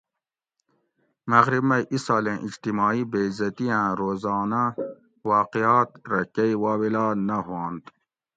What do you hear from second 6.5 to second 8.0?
واویلا نہ ہوانت